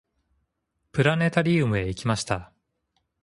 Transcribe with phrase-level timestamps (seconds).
[0.93, 2.51] プラネタリウムへ行きました。